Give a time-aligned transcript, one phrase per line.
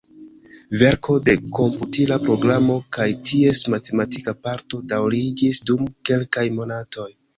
[0.83, 7.09] Verko de komputila programo kaj ties matematika parto daŭriĝis dum kelkaj monatoj.